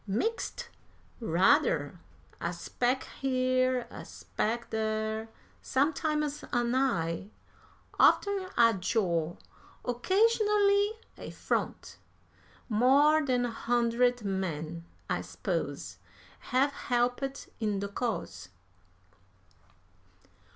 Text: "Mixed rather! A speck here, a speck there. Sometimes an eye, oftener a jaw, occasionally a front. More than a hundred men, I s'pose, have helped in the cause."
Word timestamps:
"Mixed 0.07 0.67
rather! 1.19 1.99
A 2.41 2.53
speck 2.53 3.03
here, 3.19 3.85
a 3.91 4.03
speck 4.03 4.71
there. 4.71 5.29
Sometimes 5.61 6.43
an 6.51 6.73
eye, 6.73 7.29
oftener 7.99 8.49
a 8.57 8.73
jaw, 8.73 9.35
occasionally 9.85 10.93
a 11.19 11.29
front. 11.29 11.97
More 12.67 13.23
than 13.23 13.45
a 13.45 13.51
hundred 13.51 14.23
men, 14.25 14.85
I 15.07 15.21
s'pose, 15.21 15.99
have 16.49 16.71
helped 16.71 17.49
in 17.59 17.79
the 17.79 17.87
cause." 17.87 18.49